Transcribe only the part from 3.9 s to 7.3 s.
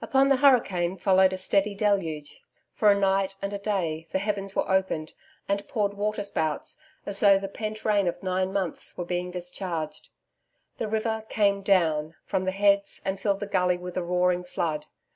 the heavens were opened, and poured waterspouts as